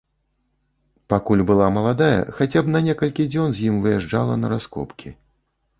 [1.13, 5.09] Пакуль была маладая, хаця б на некалькі дзён з ім выязджала на раскопкі.